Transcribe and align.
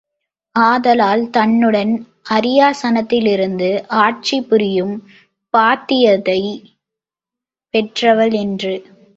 ஆதலால் 0.55 1.29
தன்னுடன் 1.29 1.91
அரியாசனத்திலிருந்து 2.29 3.69
ஆட்சி 3.99 4.41
புரியும் 4.41 4.95
பாத்தியதை 5.53 6.41
பெற்றவள் 7.73 8.33
என்று. 8.37 8.73